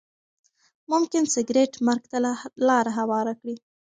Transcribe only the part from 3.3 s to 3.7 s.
کړي.